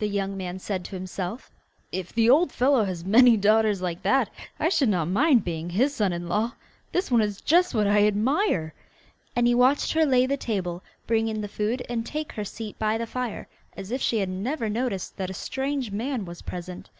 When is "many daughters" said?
3.04-3.80